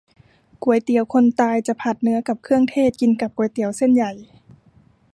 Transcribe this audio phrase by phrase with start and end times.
[0.63, 4.11] ก๋วยเตี๋ยวคนตาย จะผัดเนื้อกับเครื่องเทศ กินกับก๋วยเตี๋ยวเส้นใหญ่